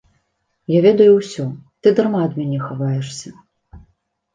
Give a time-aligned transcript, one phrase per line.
[0.77, 1.47] Я ведаю ўсё,
[1.85, 3.39] ты дарма ад мяне хаваешся.